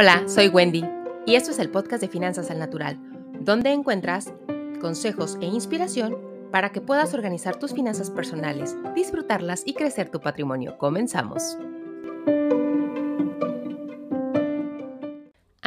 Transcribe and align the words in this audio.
Hola, 0.00 0.28
soy 0.28 0.46
Wendy 0.46 0.84
y 1.26 1.34
esto 1.34 1.50
es 1.50 1.58
el 1.58 1.70
podcast 1.70 2.00
de 2.00 2.06
Finanzas 2.06 2.52
al 2.52 2.60
Natural, 2.60 3.00
donde 3.40 3.72
encuentras 3.72 4.32
consejos 4.80 5.36
e 5.40 5.46
inspiración 5.46 6.16
para 6.52 6.70
que 6.70 6.80
puedas 6.80 7.14
organizar 7.14 7.56
tus 7.56 7.74
finanzas 7.74 8.08
personales, 8.08 8.76
disfrutarlas 8.94 9.64
y 9.66 9.74
crecer 9.74 10.08
tu 10.08 10.20
patrimonio. 10.20 10.78
Comenzamos. 10.78 11.58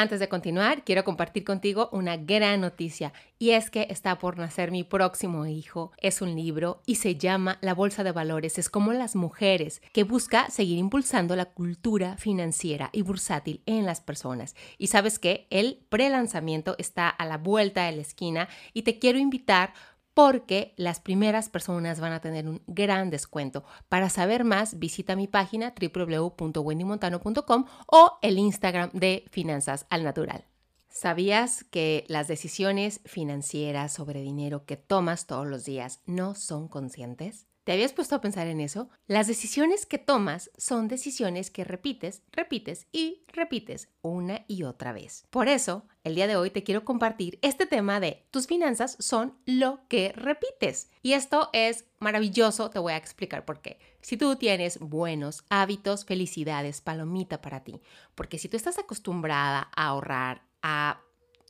Antes 0.01 0.19
de 0.19 0.29
continuar, 0.29 0.83
quiero 0.83 1.03
compartir 1.03 1.43
contigo 1.43 1.87
una 1.91 2.17
gran 2.17 2.61
noticia 2.61 3.13
y 3.37 3.51
es 3.51 3.69
que 3.69 3.85
está 3.91 4.17
por 4.17 4.39
nacer 4.39 4.71
mi 4.71 4.83
próximo 4.83 5.45
hijo. 5.45 5.91
Es 5.99 6.23
un 6.23 6.35
libro 6.35 6.81
y 6.87 6.95
se 6.95 7.17
llama 7.17 7.59
La 7.61 7.75
Bolsa 7.75 8.03
de 8.03 8.11
Valores. 8.11 8.57
Es 8.57 8.67
como 8.67 8.93
las 8.93 9.15
mujeres, 9.15 9.79
que 9.93 10.03
busca 10.03 10.49
seguir 10.49 10.79
impulsando 10.79 11.35
la 11.35 11.45
cultura 11.45 12.17
financiera 12.17 12.89
y 12.93 13.03
bursátil 13.03 13.61
en 13.67 13.85
las 13.85 14.01
personas. 14.01 14.55
Y 14.79 14.87
sabes 14.87 15.19
que 15.19 15.45
el 15.51 15.85
prelanzamiento 15.89 16.73
está 16.79 17.07
a 17.07 17.27
la 17.27 17.37
vuelta 17.37 17.85
de 17.85 17.91
la 17.91 18.01
esquina 18.01 18.49
y 18.73 18.81
te 18.81 18.97
quiero 18.97 19.19
invitar 19.19 19.75
porque 20.13 20.73
las 20.77 20.99
primeras 20.99 21.49
personas 21.49 21.99
van 21.99 22.13
a 22.13 22.21
tener 22.21 22.47
un 22.47 22.61
gran 22.67 23.09
descuento. 23.09 23.63
Para 23.89 24.09
saber 24.09 24.43
más, 24.43 24.79
visita 24.79 25.15
mi 25.15 25.27
página 25.27 25.73
www.wendymontano.com 25.79 27.65
o 27.87 28.19
el 28.21 28.37
Instagram 28.37 28.91
de 28.93 29.25
Finanzas 29.31 29.85
al 29.89 30.03
Natural. 30.03 30.45
¿Sabías 30.89 31.63
que 31.63 32.03
las 32.09 32.27
decisiones 32.27 32.99
financieras 33.05 33.93
sobre 33.93 34.21
dinero 34.21 34.65
que 34.65 34.75
tomas 34.75 35.25
todos 35.25 35.47
los 35.47 35.63
días 35.63 36.01
no 36.05 36.35
son 36.35 36.67
conscientes? 36.67 37.47
¿Te 37.63 37.73
habías 37.73 37.93
puesto 37.93 38.15
a 38.15 38.21
pensar 38.21 38.47
en 38.47 38.59
eso? 38.59 38.89
Las 39.05 39.27
decisiones 39.27 39.85
que 39.85 39.99
tomas 39.99 40.49
son 40.57 40.87
decisiones 40.87 41.51
que 41.51 41.63
repites, 41.63 42.23
repites 42.31 42.87
y 42.91 43.23
repites 43.27 43.89
una 44.01 44.45
y 44.47 44.63
otra 44.63 44.93
vez. 44.93 45.27
Por 45.29 45.47
eso, 45.47 45.85
el 46.03 46.15
día 46.15 46.25
de 46.25 46.35
hoy 46.35 46.49
te 46.49 46.63
quiero 46.63 46.83
compartir 46.83 47.37
este 47.43 47.67
tema 47.67 47.99
de 47.99 48.25
tus 48.31 48.47
finanzas 48.47 48.97
son 48.99 49.37
lo 49.45 49.87
que 49.89 50.11
repites. 50.13 50.89
Y 51.03 51.13
esto 51.13 51.51
es 51.53 51.85
maravilloso, 51.99 52.71
te 52.71 52.79
voy 52.79 52.93
a 52.93 52.97
explicar 52.97 53.45
por 53.45 53.61
qué. 53.61 53.77
Si 54.01 54.17
tú 54.17 54.35
tienes 54.37 54.79
buenos 54.79 55.43
hábitos, 55.49 56.03
felicidades, 56.03 56.81
palomita 56.81 57.41
para 57.41 57.63
ti. 57.63 57.79
Porque 58.15 58.39
si 58.39 58.49
tú 58.49 58.57
estás 58.57 58.79
acostumbrada 58.79 59.69
a 59.75 59.85
ahorrar, 59.85 60.47
a 60.63 60.99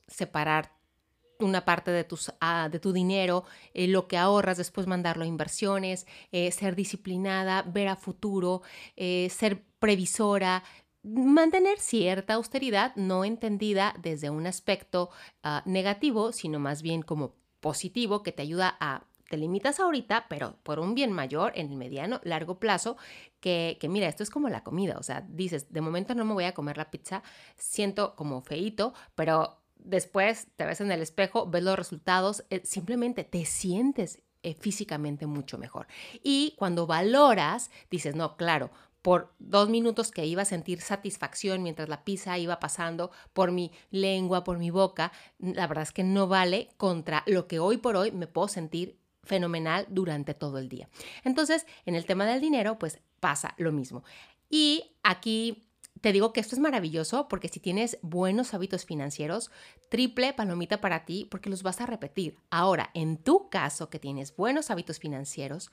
separar 0.08 0.81
una 1.42 1.64
parte 1.64 1.90
de, 1.90 2.04
tus, 2.04 2.32
ah, 2.40 2.68
de 2.70 2.78
tu 2.78 2.92
dinero, 2.92 3.44
eh, 3.74 3.88
lo 3.88 4.08
que 4.08 4.16
ahorras, 4.16 4.56
después 4.56 4.86
mandarlo 4.86 5.24
a 5.24 5.26
inversiones, 5.26 6.06
eh, 6.30 6.50
ser 6.52 6.76
disciplinada, 6.76 7.62
ver 7.62 7.88
a 7.88 7.96
futuro, 7.96 8.62
eh, 8.96 9.28
ser 9.30 9.62
previsora, 9.78 10.62
mantener 11.02 11.78
cierta 11.78 12.34
austeridad 12.34 12.94
no 12.96 13.24
entendida 13.24 13.94
desde 14.00 14.30
un 14.30 14.46
aspecto 14.46 15.10
ah, 15.42 15.62
negativo, 15.66 16.32
sino 16.32 16.58
más 16.58 16.82
bien 16.82 17.02
como 17.02 17.34
positivo 17.60 18.22
que 18.22 18.32
te 18.32 18.42
ayuda 18.42 18.76
a 18.80 19.06
te 19.32 19.38
limitas 19.38 19.80
ahorita, 19.80 20.26
pero 20.28 20.58
por 20.62 20.78
un 20.78 20.94
bien 20.94 21.10
mayor 21.10 21.52
en 21.54 21.70
el 21.70 21.76
mediano, 21.76 22.20
largo 22.22 22.58
plazo, 22.58 22.98
que, 23.40 23.78
que, 23.80 23.88
mira, 23.88 24.06
esto 24.06 24.22
es 24.22 24.28
como 24.28 24.50
la 24.50 24.62
comida, 24.62 24.98
o 24.98 25.02
sea, 25.02 25.22
dices, 25.26 25.72
de 25.72 25.80
momento 25.80 26.14
no 26.14 26.26
me 26.26 26.34
voy 26.34 26.44
a 26.44 26.52
comer 26.52 26.76
la 26.76 26.90
pizza, 26.90 27.22
siento 27.56 28.14
como 28.14 28.42
feito, 28.42 28.92
pero 29.14 29.61
después 29.84 30.48
te 30.56 30.64
ves 30.64 30.80
en 30.80 30.92
el 30.92 31.02
espejo, 31.02 31.46
ves 31.46 31.62
los 31.62 31.76
resultados, 31.76 32.44
eh, 32.50 32.62
simplemente 32.64 33.24
te 33.24 33.44
sientes 33.44 34.22
eh, 34.42 34.54
físicamente 34.54 35.26
mucho 35.26 35.58
mejor. 35.58 35.86
Y 36.22 36.54
cuando 36.56 36.86
valoras, 36.86 37.70
dices, 37.90 38.16
no, 38.16 38.36
claro, 38.36 38.70
por 39.02 39.34
dos 39.38 39.68
minutos 39.68 40.10
que 40.10 40.26
iba 40.26 40.42
a 40.42 40.46
sentir 40.46 40.80
satisfacción 40.80 41.62
mientras 41.62 41.88
la 41.88 42.04
pizza 42.04 42.38
iba 42.38 42.60
pasando 42.60 43.10
por 43.32 43.50
mi 43.50 43.72
lengua, 43.90 44.44
por 44.44 44.58
mi 44.58 44.70
boca, 44.70 45.12
la 45.38 45.66
verdad 45.66 45.82
es 45.82 45.92
que 45.92 46.04
no 46.04 46.28
vale 46.28 46.70
contra 46.76 47.24
lo 47.26 47.46
que 47.48 47.58
hoy 47.58 47.76
por 47.76 47.96
hoy 47.96 48.12
me 48.12 48.28
puedo 48.28 48.48
sentir 48.48 48.98
fenomenal 49.24 49.86
durante 49.88 50.34
todo 50.34 50.58
el 50.58 50.68
día. 50.68 50.88
Entonces, 51.24 51.66
en 51.84 51.94
el 51.94 52.06
tema 52.06 52.26
del 52.26 52.40
dinero, 52.40 52.78
pues 52.78 53.00
pasa 53.20 53.54
lo 53.58 53.72
mismo. 53.72 54.04
Y 54.48 54.96
aquí 55.02 55.68
te 56.02 56.12
digo 56.12 56.32
que 56.32 56.40
esto 56.40 56.56
es 56.56 56.60
maravilloso 56.60 57.28
porque 57.28 57.48
si 57.48 57.60
tienes 57.60 57.96
buenos 58.02 58.54
hábitos 58.54 58.84
financieros, 58.84 59.52
triple 59.88 60.32
palomita 60.32 60.80
para 60.80 61.04
ti 61.04 61.28
porque 61.30 61.48
los 61.48 61.62
vas 61.62 61.80
a 61.80 61.86
repetir. 61.86 62.36
Ahora, 62.50 62.90
en 62.92 63.16
tu 63.16 63.48
caso 63.48 63.88
que 63.88 64.00
tienes 64.00 64.34
buenos 64.34 64.72
hábitos 64.72 64.98
financieros, 64.98 65.70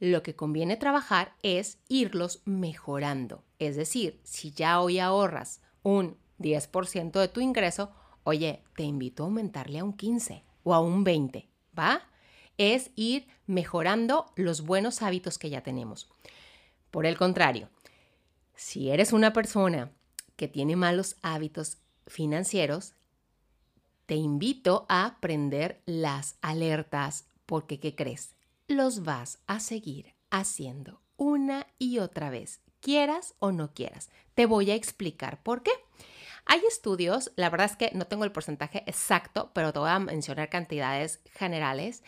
lo 0.00 0.24
que 0.24 0.34
conviene 0.34 0.76
trabajar 0.76 1.36
es 1.44 1.78
irlos 1.88 2.42
mejorando. 2.44 3.44
Es 3.60 3.76
decir, 3.76 4.20
si 4.24 4.50
ya 4.50 4.80
hoy 4.80 4.98
ahorras 4.98 5.60
un 5.84 6.16
10% 6.40 7.12
de 7.12 7.28
tu 7.28 7.40
ingreso, 7.40 7.92
oye, 8.24 8.64
te 8.74 8.82
invito 8.82 9.22
a 9.22 9.26
aumentarle 9.26 9.78
a 9.78 9.84
un 9.84 9.92
15 9.92 10.42
o 10.64 10.74
a 10.74 10.80
un 10.80 11.04
20, 11.04 11.48
¿va? 11.78 12.02
Es 12.58 12.90
ir 12.96 13.28
mejorando 13.46 14.32
los 14.34 14.62
buenos 14.62 15.00
hábitos 15.00 15.38
que 15.38 15.50
ya 15.50 15.62
tenemos. 15.62 16.10
Por 16.90 17.06
el 17.06 17.16
contrario, 17.16 17.68
si 18.56 18.90
eres 18.90 19.12
una 19.12 19.32
persona 19.32 19.92
que 20.36 20.48
tiene 20.48 20.76
malos 20.76 21.16
hábitos 21.22 21.78
financieros, 22.06 22.94
te 24.06 24.16
invito 24.16 24.86
a 24.88 25.18
prender 25.20 25.82
las 25.86 26.36
alertas 26.42 27.26
porque, 27.46 27.80
¿qué 27.80 27.94
crees? 27.94 28.34
Los 28.68 29.02
vas 29.02 29.38
a 29.46 29.60
seguir 29.60 30.14
haciendo 30.30 31.00
una 31.16 31.66
y 31.78 31.98
otra 31.98 32.30
vez, 32.30 32.60
quieras 32.80 33.34
o 33.38 33.52
no 33.52 33.72
quieras. 33.72 34.10
Te 34.34 34.46
voy 34.46 34.70
a 34.70 34.74
explicar 34.74 35.42
por 35.42 35.62
qué. 35.62 35.70
Hay 36.46 36.60
estudios, 36.68 37.32
la 37.36 37.48
verdad 37.48 37.70
es 37.70 37.76
que 37.76 37.90
no 37.94 38.06
tengo 38.06 38.24
el 38.24 38.32
porcentaje 38.32 38.82
exacto, 38.86 39.50
pero 39.54 39.72
te 39.72 39.78
voy 39.78 39.90
a 39.90 39.98
mencionar 39.98 40.50
cantidades 40.50 41.20
generales 41.32 42.02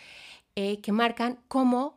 eh, 0.55 0.81
que 0.83 0.93
marcan 0.93 1.41
cómo 1.49 1.97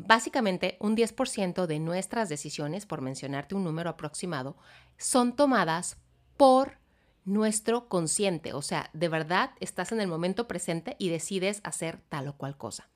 Básicamente, 0.00 0.76
un 0.78 0.96
10% 0.96 1.66
de 1.66 1.80
nuestras 1.80 2.28
decisiones, 2.28 2.86
por 2.86 3.00
mencionarte 3.00 3.56
un 3.56 3.64
número 3.64 3.90
aproximado, 3.90 4.56
son 4.96 5.34
tomadas 5.34 5.96
por 6.36 6.78
nuestro 7.24 7.88
consciente. 7.88 8.52
O 8.52 8.62
sea, 8.62 8.90
de 8.92 9.08
verdad 9.08 9.50
estás 9.58 9.90
en 9.90 10.00
el 10.00 10.06
momento 10.06 10.46
presente 10.46 10.94
y 11.00 11.08
decides 11.08 11.60
hacer 11.64 12.00
tal 12.08 12.28
o 12.28 12.36
cual 12.36 12.56
cosa. 12.56 12.88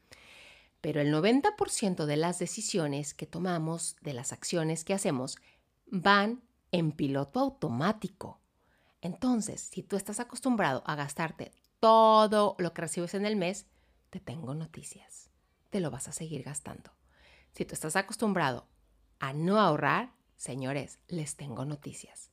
Pero 0.81 1.01
el 1.01 1.13
90% 1.13 2.07
de 2.07 2.17
las 2.17 2.39
decisiones 2.39 3.15
que 3.15 3.27
tomamos, 3.27 3.97
de 4.01 4.13
las 4.13 4.33
acciones 4.33 4.85
que 4.85 4.95
hacemos, 4.95 5.39
van 5.87 6.41
en 6.71 6.93
piloto 6.93 7.41
automático. 7.41 8.39
Entonces, 9.01 9.61
si 9.61 9.83
tú 9.83 9.97
estás 9.97 10.21
acostumbrado 10.21 10.85
a 10.87 10.95
gastarte 10.95 11.51
todo 11.81 12.55
lo 12.61 12.73
que 12.73 12.83
recibes 12.83 13.15
en 13.15 13.27
el 13.27 13.35
mes, 13.35 13.67
te 14.11 14.21
tengo 14.21 14.55
noticias 14.55 15.32
te 15.73 15.81
lo 15.81 15.91
vas 15.91 16.07
a 16.07 16.13
seguir 16.13 16.43
gastando. 16.43 16.93
Si 17.53 17.65
tú 17.65 17.73
estás 17.73 17.97
acostumbrado 17.97 18.69
a 19.19 19.33
no 19.33 19.59
ahorrar, 19.59 20.13
señores, 20.37 20.99
les 21.09 21.35
tengo 21.37 21.65
noticias. 21.65 22.31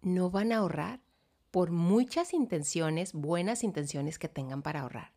No 0.00 0.30
van 0.30 0.52
a 0.52 0.56
ahorrar 0.56 1.00
por 1.50 1.70
muchas 1.70 2.32
intenciones, 2.32 3.12
buenas 3.12 3.62
intenciones 3.64 4.18
que 4.18 4.30
tengan 4.30 4.62
para 4.62 4.80
ahorrar. 4.80 5.12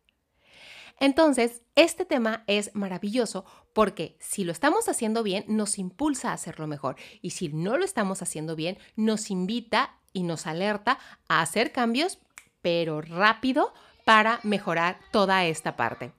Entonces, 1.00 1.62
este 1.74 2.04
tema 2.04 2.44
es 2.48 2.74
maravilloso 2.74 3.46
porque 3.72 4.18
si 4.20 4.44
lo 4.44 4.52
estamos 4.52 4.90
haciendo 4.90 5.22
bien, 5.22 5.46
nos 5.48 5.78
impulsa 5.78 6.30
a 6.30 6.34
hacerlo 6.34 6.66
mejor. 6.66 6.96
Y 7.22 7.30
si 7.30 7.48
no 7.48 7.78
lo 7.78 7.86
estamos 7.86 8.20
haciendo 8.20 8.56
bien, 8.56 8.76
nos 8.94 9.30
invita 9.30 9.98
y 10.12 10.24
nos 10.24 10.46
alerta 10.46 10.98
a 11.28 11.40
hacer 11.40 11.72
cambios, 11.72 12.18
pero 12.60 13.00
rápido, 13.00 13.72
para 14.04 14.38
mejorar 14.42 14.98
toda 15.12 15.46
esta 15.46 15.76
parte. 15.76 16.12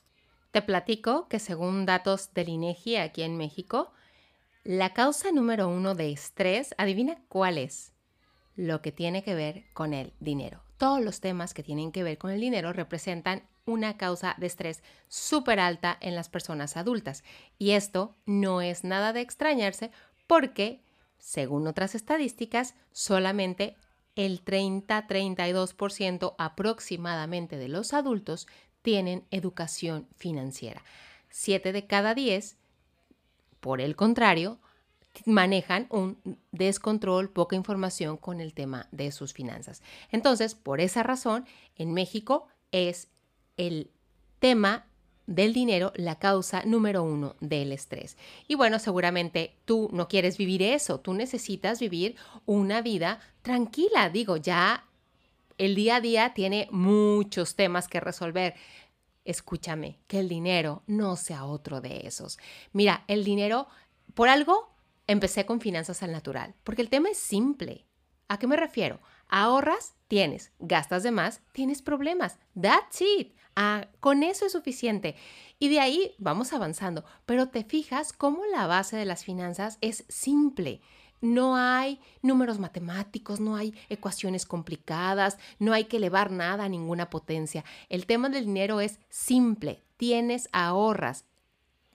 Te 0.54 0.62
platico 0.62 1.28
que 1.30 1.40
según 1.40 1.88
datos 1.88 2.32
del 2.36 2.48
INEGI 2.48 2.98
aquí 2.98 3.24
en 3.24 3.38
México, 3.38 3.92
la 4.64 4.94
causa 4.94 5.32
número 5.32 5.68
uno 5.68 5.96
de 5.96 6.12
estrés, 6.12 6.76
adivina 6.78 7.18
cuál 7.28 7.58
es, 7.58 7.92
lo 8.56 8.84
que 8.84 8.92
tiene 8.92 9.24
que 9.24 9.34
ver 9.34 9.64
con 9.74 9.96
el 9.96 10.14
dinero. 10.20 10.62
Todos 10.78 11.02
los 11.02 11.22
temas 11.22 11.56
que 11.56 11.64
tienen 11.64 11.92
que 11.92 12.04
ver 12.04 12.20
con 12.20 12.30
el 12.30 12.40
dinero 12.40 12.72
representan 12.72 13.42
una 13.66 13.98
causa 13.98 14.36
de 14.38 14.46
estrés 14.46 14.84
súper 15.08 15.60
alta 15.60 15.98
en 16.02 16.14
las 16.14 16.30
personas 16.30 16.78
adultas. 16.78 17.24
Y 17.58 17.72
esto 17.72 18.16
no 18.28 18.62
es 18.62 18.84
nada 18.84 19.12
de 19.12 19.22
extrañarse 19.22 19.90
porque, 20.28 20.84
según 21.18 21.66
otras 21.66 21.96
estadísticas, 21.96 22.76
solamente 22.92 23.76
el 24.16 24.46
30-32% 24.46 26.36
aproximadamente 26.38 27.58
de 27.58 27.70
los 27.70 27.92
adultos 27.94 28.46
tienen 28.84 29.26
educación 29.32 30.08
financiera. 30.16 30.84
Siete 31.30 31.72
de 31.72 31.88
cada 31.88 32.14
diez, 32.14 32.58
por 33.60 33.82
el 33.82 33.96
contrario, 33.96 34.60
manejan 35.26 35.88
un 35.90 36.18
descontrol, 36.52 37.30
poca 37.30 37.56
información 37.56 38.18
con 38.18 38.40
el 38.40 38.54
tema 38.54 38.88
de 38.92 39.12
sus 39.12 39.34
finanzas. 39.34 39.82
Entonces, 40.12 40.54
por 40.54 40.82
esa 40.82 41.02
razón, 41.02 41.46
en 41.76 41.94
México 41.94 42.48
es 42.72 43.08
el 43.58 43.90
tema 44.40 44.86
del 45.26 45.54
dinero 45.54 45.94
la 45.96 46.20
causa 46.20 46.64
número 46.66 47.04
uno 47.04 47.36
del 47.40 47.72
estrés. 47.72 48.18
Y 48.48 48.56
bueno, 48.56 48.80
seguramente 48.80 49.56
tú 49.66 49.90
no 49.94 50.08
quieres 50.08 50.38
vivir 50.38 50.62
eso, 50.62 51.00
tú 51.00 51.14
necesitas 51.14 51.80
vivir 51.80 52.16
una 52.46 52.82
vida 52.82 53.20
tranquila. 53.42 54.10
Digo, 54.10 54.38
ya 54.38 54.86
el 55.58 55.76
día 55.76 55.98
a 55.98 56.02
día 56.02 56.34
tiene 56.34 56.68
muchos 56.72 57.56
temas 57.56 57.88
que 57.88 58.00
resolver. 58.00 58.56
Escúchame, 59.26 60.00
que 60.08 60.20
el 60.20 60.28
dinero 60.28 60.84
no 60.88 61.16
sea 61.16 61.46
otro 61.46 61.82
de 61.82 62.08
esos. 62.08 62.40
Mira, 62.74 63.06
el 63.08 63.24
dinero, 63.24 63.68
por 64.14 64.30
algo, 64.30 64.74
empecé 65.08 65.46
con 65.46 65.62
finanzas 65.62 66.04
al 66.04 66.12
natural, 66.12 66.56
porque 66.64 66.82
el 66.82 66.90
tema 66.90 67.10
es 67.10 67.18
simple. 67.18 67.86
¿A 68.28 68.38
qué 68.38 68.48
me 68.48 68.58
refiero? 68.58 69.00
Ahorras, 69.28 69.96
tienes, 70.08 70.52
gastas 70.60 71.04
de 71.04 71.12
más, 71.12 71.42
tienes 71.52 71.82
problemas. 71.82 72.40
That's 72.60 73.02
it. 73.02 73.36
Ah, 73.56 73.88
con 74.00 74.24
eso 74.24 74.46
es 74.46 74.52
suficiente. 74.52 75.16
Y 75.60 75.70
de 75.70 75.80
ahí 75.80 76.16
vamos 76.18 76.54
avanzando. 76.54 77.06
Pero 77.26 77.50
te 77.50 77.64
fijas 77.64 78.14
cómo 78.14 78.46
la 78.46 78.68
base 78.68 78.98
de 78.98 79.06
las 79.06 79.24
finanzas 79.24 79.78
es 79.82 80.06
simple. 80.10 80.82
No 81.24 81.56
hay 81.56 82.02
números 82.22 82.60
matemáticos, 82.60 83.40
no 83.40 83.56
hay 83.56 83.74
ecuaciones 83.88 84.46
complicadas, 84.46 85.38
no 85.58 85.72
hay 85.72 85.86
que 85.86 85.96
elevar 85.96 86.32
nada 86.32 86.66
a 86.66 86.70
ninguna 86.70 87.10
potencia. 87.10 87.64
El 87.88 88.06
tema 88.06 88.28
del 88.28 88.46
dinero 88.46 88.82
es 88.82 89.00
simple. 89.08 89.82
Tienes, 89.96 90.50
ahorras. 90.52 91.24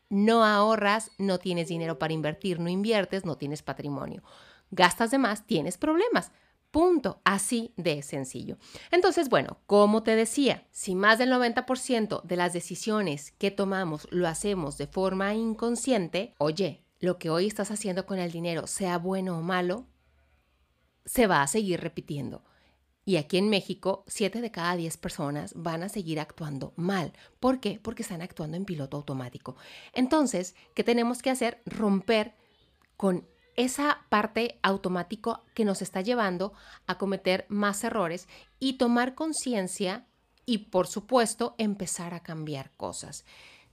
No 0.09 0.45
ahorras, 0.45 1.11
no 1.19 1.37
tienes 1.37 1.69
dinero 1.69 1.99
para 1.99 2.15
invertir, 2.15 2.59
no 2.59 2.71
inviertes, 2.71 3.27
no 3.27 3.37
tienes 3.37 3.61
patrimonio. 3.61 4.23
Gastas 4.71 5.11
de 5.11 5.19
más, 5.19 5.47
tienes 5.47 5.77
problemas. 5.77 6.33
Punto, 6.71 7.21
así 7.23 7.75
de 7.77 8.01
sencillo. 8.01 8.57
Entonces, 8.91 9.29
bueno, 9.29 9.59
como 9.67 10.03
te 10.03 10.17
decía, 10.17 10.67
si 10.71 10.95
más 10.95 11.19
del 11.19 11.31
90% 11.31 12.23
de 12.23 12.37
las 12.37 12.55
decisiones 12.55 13.33
que 13.33 13.51
tomamos 13.51 14.09
lo 14.11 14.27
hacemos 14.27 14.79
de 14.79 14.87
forma 14.87 15.35
inconsciente, 15.35 16.35
oye, 16.39 16.88
lo 17.01 17.19
que 17.19 17.31
hoy 17.31 17.47
estás 17.47 17.71
haciendo 17.71 18.07
con 18.07 18.19
el 18.19 18.33
dinero, 18.33 18.67
sea 18.67 18.99
bueno 18.99 19.39
o 19.39 19.43
malo, 19.43 19.87
se 21.05 21.27
va 21.27 21.43
a 21.43 21.47
seguir 21.47 21.81
repitiendo. 21.81 22.45
Y 23.05 23.17
aquí 23.17 23.39
en 23.39 23.49
México, 23.49 24.05
7 24.07 24.43
de 24.43 24.51
cada 24.51 24.77
10 24.77 24.99
personas 24.99 25.55
van 25.57 25.83
a 25.83 25.89
seguir 25.89 26.21
actuando 26.21 26.75
mal. 26.77 27.15
¿Por 27.41 27.59
qué? 27.59 27.81
Porque 27.83 28.03
están 28.03 28.21
actuando 28.21 28.59
en 28.59 28.67
piloto 28.67 28.99
automático. 28.99 29.57
Entonces, 29.95 30.55
¿qué 30.75 30.85
tenemos 30.85 31.23
que 31.23 31.31
hacer? 31.31 31.63
Romper 31.65 32.35
con 32.99 33.27
esa 33.57 34.05
parte 34.11 34.59
automático 34.63 35.43
que 35.55 35.65
nos 35.65 35.81
está 35.81 36.03
llevando 36.03 36.53
a 36.87 36.99
cometer 36.99 37.47
más 37.49 37.83
errores 37.83 38.29
y 38.61 38.75
tomar 38.75 39.15
conciencia 39.15 40.07
y, 40.45 40.59
por 40.59 40.87
supuesto, 40.87 41.55
empezar 41.57 42.13
a 42.13 42.23
cambiar 42.23 42.73
cosas. 42.77 43.25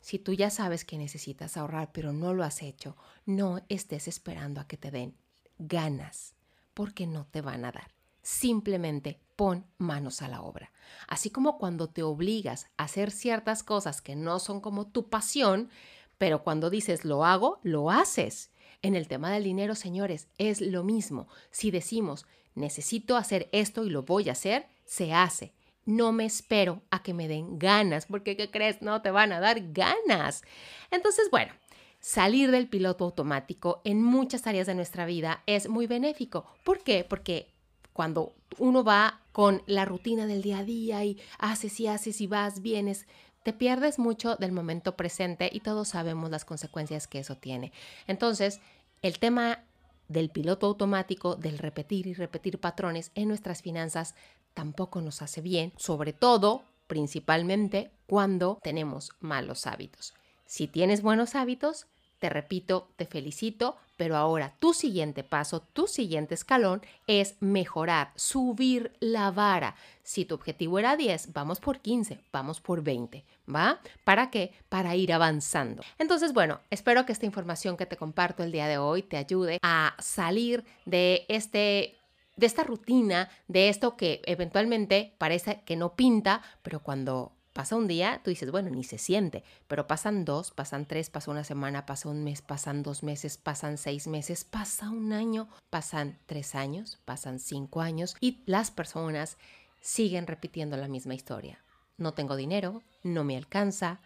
Si 0.05 0.19
tú 0.19 0.33
ya 0.33 0.51
sabes 0.51 0.85
que 0.85 0.99
necesitas 0.99 1.57
ahorrar, 1.57 1.91
pero 1.91 2.13
no 2.13 2.35
lo 2.35 2.43
has 2.43 2.61
hecho, 2.61 2.95
no 3.25 3.65
estés 3.69 4.07
esperando 4.07 4.61
a 4.61 4.67
que 4.67 4.77
te 4.77 4.91
den 4.91 5.17
ganas, 5.57 6.35
porque 6.75 7.07
no 7.07 7.25
te 7.25 7.41
van 7.41 7.65
a 7.65 7.71
dar. 7.71 7.89
Simplemente 8.21 9.19
pon 9.35 9.65
manos 9.79 10.21
a 10.21 10.27
la 10.27 10.43
obra. 10.43 10.71
Así 11.07 11.31
como 11.31 11.57
cuando 11.57 11.89
te 11.89 12.03
obligas 12.03 12.67
a 12.77 12.83
hacer 12.83 13.09
ciertas 13.09 13.63
cosas 13.63 14.03
que 14.03 14.15
no 14.15 14.37
son 14.37 14.61
como 14.61 14.85
tu 14.85 15.09
pasión, 15.09 15.71
pero 16.19 16.43
cuando 16.43 16.69
dices 16.69 17.03
lo 17.03 17.25
hago, 17.25 17.59
lo 17.63 17.89
haces. 17.89 18.51
En 18.83 18.93
el 18.93 19.07
tema 19.07 19.31
del 19.31 19.43
dinero, 19.43 19.73
señores, 19.73 20.27
es 20.37 20.61
lo 20.61 20.83
mismo. 20.83 21.27
Si 21.49 21.71
decimos, 21.71 22.27
necesito 22.53 23.17
hacer 23.17 23.49
esto 23.53 23.83
y 23.83 23.89
lo 23.89 24.03
voy 24.03 24.29
a 24.29 24.33
hacer, 24.33 24.67
se 24.85 25.13
hace. 25.13 25.55
No 25.85 26.11
me 26.11 26.25
espero 26.25 26.81
a 26.89 27.03
que 27.03 27.13
me 27.13 27.27
den 27.27 27.59
ganas, 27.59 28.07
porque 28.07 28.35
¿qué 28.35 28.49
crees? 28.49 28.81
No 28.81 29.01
te 29.01 29.11
van 29.11 29.31
a 29.31 29.39
dar 29.39 29.71
ganas. 29.71 30.43
Entonces, 30.91 31.29
bueno, 31.31 31.53
salir 31.99 32.51
del 32.51 32.67
piloto 32.67 33.05
automático 33.05 33.81
en 33.83 34.01
muchas 34.01 34.47
áreas 34.47 34.67
de 34.67 34.75
nuestra 34.75 35.05
vida 35.05 35.43
es 35.45 35.69
muy 35.69 35.87
benéfico. 35.87 36.45
¿Por 36.63 36.83
qué? 36.83 37.05
Porque 37.07 37.53
cuando 37.93 38.35
uno 38.57 38.83
va 38.83 39.21
con 39.31 39.63
la 39.67 39.85
rutina 39.85 40.25
del 40.25 40.41
día 40.41 40.59
a 40.59 40.63
día 40.63 41.05
y 41.05 41.19
haces 41.39 41.79
y 41.79 41.87
haces 41.87 42.19
y 42.19 42.27
vas, 42.27 42.61
vienes, 42.61 43.05
te 43.43 43.53
pierdes 43.53 43.99
mucho 43.99 44.35
del 44.37 44.51
momento 44.51 44.95
presente 44.95 45.49
y 45.53 45.59
todos 45.59 45.89
sabemos 45.89 46.31
las 46.31 46.45
consecuencias 46.45 47.07
que 47.07 47.19
eso 47.19 47.37
tiene. 47.37 47.71
Entonces, 48.07 48.59
el 49.01 49.19
tema 49.19 49.63
del 50.07 50.29
piloto 50.29 50.67
automático, 50.67 51.35
del 51.35 51.57
repetir 51.57 52.07
y 52.07 52.13
repetir 52.13 52.59
patrones 52.59 53.11
en 53.15 53.27
nuestras 53.27 53.61
finanzas 53.61 54.15
tampoco 54.55 55.01
nos 55.01 55.21
hace 55.21 55.41
bien, 55.41 55.71
sobre 55.77 56.13
todo, 56.13 56.63
principalmente, 56.87 57.91
cuando 58.07 58.59
tenemos 58.63 59.11
malos 59.19 59.67
hábitos. 59.67 60.15
Si 60.47 60.67
tienes 60.67 61.03
buenos 61.03 61.35
hábitos, 61.35 61.85
te 62.19 62.29
repito, 62.29 62.89
te 62.95 63.05
felicito, 63.05 63.75
pero 63.97 64.15
ahora 64.15 64.55
tu 64.59 64.73
siguiente 64.73 65.23
paso, 65.23 65.59
tu 65.61 65.87
siguiente 65.87 66.33
escalón 66.33 66.81
es 67.07 67.35
mejorar, 67.39 68.11
subir 68.15 68.93
la 68.99 69.31
vara. 69.31 69.75
Si 70.03 70.25
tu 70.25 70.35
objetivo 70.35 70.79
era 70.79 70.95
10, 70.95 71.33
vamos 71.33 71.59
por 71.59 71.79
15, 71.79 72.19
vamos 72.31 72.61
por 72.61 72.83
20, 72.83 73.25
¿va? 73.53 73.79
¿Para 74.03 74.29
qué? 74.31 74.53
Para 74.69 74.95
ir 74.95 75.13
avanzando. 75.13 75.83
Entonces, 75.97 76.33
bueno, 76.33 76.61
espero 76.69 77.05
que 77.05 77.11
esta 77.11 77.25
información 77.25 77.77
que 77.77 77.85
te 77.85 77.97
comparto 77.97 78.43
el 78.43 78.51
día 78.51 78.67
de 78.67 78.77
hoy 78.77 79.01
te 79.01 79.17
ayude 79.17 79.59
a 79.61 79.95
salir 79.99 80.63
de 80.85 81.25
este 81.27 81.97
de 82.35 82.45
esta 82.45 82.63
rutina, 82.63 83.29
de 83.47 83.69
esto 83.69 83.95
que 83.95 84.21
eventualmente 84.25 85.13
parece 85.17 85.61
que 85.65 85.75
no 85.75 85.95
pinta, 85.95 86.41
pero 86.63 86.81
cuando 86.81 87.35
Pasa 87.55 87.77
un 87.77 87.87
día, 87.87 88.19
tú 88.21 88.31
dices, 88.31 88.51
bueno, 88.51 88.69
ni 88.69 88.83
se 88.83 88.97
siente, 88.97 89.45
pero 89.69 89.87
pasan 89.87 90.25
dos, 90.25 90.51
pasan 90.51 90.85
tres, 90.85 91.09
pasa 91.09 91.31
una 91.31 91.45
semana, 91.45 91.85
pasa 91.85 92.09
un 92.09 92.21
mes, 92.21 92.41
pasan 92.41 92.83
dos 92.83 93.01
meses, 93.01 93.37
pasan 93.37 93.77
seis 93.77 94.07
meses, 94.07 94.43
pasa 94.43 94.89
un 94.89 95.13
año, 95.13 95.47
pasan 95.69 96.19
tres 96.25 96.53
años, 96.53 96.99
pasan 97.05 97.39
cinco 97.39 97.79
años 97.79 98.17
y 98.19 98.43
las 98.45 98.71
personas 98.71 99.37
siguen 99.79 100.27
repitiendo 100.27 100.75
la 100.75 100.89
misma 100.89 101.15
historia. 101.15 101.63
No 101.95 102.13
tengo 102.13 102.35
dinero, 102.35 102.83
no 103.03 103.23
me 103.23 103.37
alcanza, 103.37 104.01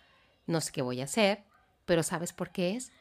no 0.45 0.61
sé 0.61 0.71
qué 0.71 0.83
voy 0.83 1.01
a 1.01 1.05
hacer, 1.05 1.43
pero 1.85 2.03
¿sabes 2.03 2.33
por 2.33 2.51
qué 2.51 2.75
es? 2.75 2.91